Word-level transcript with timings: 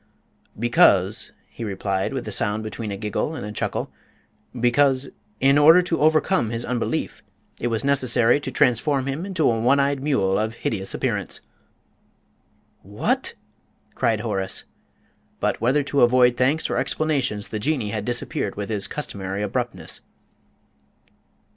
"Because," 0.57 1.31
he 1.47 1.63
replied, 1.63 2.11
with 2.11 2.27
a 2.27 2.31
sound 2.31 2.63
between 2.63 2.89
a 2.91 2.97
giggle 2.97 3.35
and 3.35 3.45
a 3.45 3.51
chuckle, 3.51 3.91
"because, 4.59 5.09
in 5.39 5.59
order 5.59 5.83
to 5.83 6.01
overcome 6.01 6.49
his 6.49 6.65
unbelief, 6.65 7.21
it 7.59 7.67
was 7.67 7.83
necessary 7.83 8.39
to 8.39 8.49
transform 8.49 9.05
him 9.05 9.27
into 9.27 9.47
a 9.47 9.59
one 9.59 9.79
eyed 9.79 10.01
mule 10.01 10.39
of 10.39 10.55
hideous 10.55 10.95
appearance." 10.95 11.39
"What!" 12.81 13.35
cried 13.93 14.21
Horace. 14.21 14.63
But, 15.39 15.61
whether 15.61 15.83
to 15.83 16.01
avoid 16.01 16.35
thanks 16.35 16.67
or 16.67 16.77
explanations, 16.77 17.49
the 17.49 17.59
Jinnee 17.59 17.91
had 17.91 18.03
disappeared 18.03 18.55
with 18.55 18.69
his 18.69 18.87
customary 18.87 19.43
abruptness. 19.43 20.01